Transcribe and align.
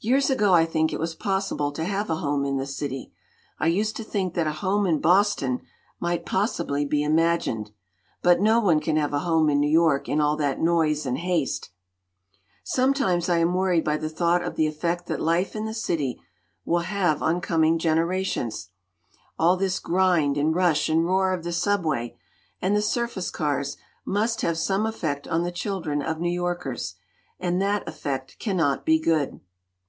"Years 0.00 0.28
ago, 0.28 0.52
I 0.52 0.66
think, 0.66 0.92
it 0.92 1.00
was 1.00 1.14
possible 1.14 1.72
to 1.72 1.82
have 1.82 2.10
a 2.10 2.16
home 2.16 2.44
in 2.44 2.58
the 2.58 2.66
city. 2.66 3.10
I 3.58 3.68
used 3.68 3.96
to 3.96 4.04
think 4.04 4.34
that 4.34 4.46
a 4.46 4.52
home 4.52 4.84
in 4.86 5.00
Boston 5.00 5.62
might 5.98 6.26
possibly 6.26 6.84
be 6.84 7.02
imagined. 7.02 7.70
But 8.20 8.38
no 8.38 8.60
one 8.60 8.80
can 8.80 8.96
have 8.96 9.14
a 9.14 9.20
home 9.20 9.48
in 9.48 9.60
New 9.60 9.70
York 9.70 10.06
in 10.06 10.20
all 10.20 10.36
that 10.36 10.60
noise 10.60 11.06
and 11.06 11.16
haste. 11.16 11.70
"Sometimes 12.62 13.30
I 13.30 13.38
am 13.38 13.54
worried 13.54 13.82
by 13.82 13.96
the 13.96 14.10
thought 14.10 14.42
of 14.44 14.56
the 14.56 14.66
effect 14.66 15.06
that 15.06 15.22
life 15.22 15.56
in 15.56 15.64
the 15.64 15.72
city 15.72 16.20
will 16.66 16.80
have 16.80 17.22
on 17.22 17.40
coming 17.40 17.78
214 17.78 17.80
CITY 17.80 18.44
LIFE 18.44 18.50
VS. 18.52 18.68
LITERATURE 19.38 19.38
generations. 19.38 19.38
All 19.38 19.56
this 19.56 19.80
grind 19.80 20.36
and 20.36 20.54
rush 20.54 20.90
and 20.90 21.06
roar 21.06 21.32
of 21.32 21.44
the 21.44 21.50
Subway 21.54 22.14
and 22.60 22.76
the 22.76 22.82
surface 22.82 23.30
cars 23.30 23.78
must 24.04 24.42
have 24.42 24.58
some 24.58 24.84
effect 24.84 25.26
on 25.28 25.44
the 25.44 25.50
children 25.50 26.02
of 26.02 26.20
New 26.20 26.28
Yorkers. 26.30 26.96
And 27.40 27.62
that 27.62 27.88
effect 27.88 28.38
cannot 28.38 28.84
be 28.84 29.00
good. 29.00 29.40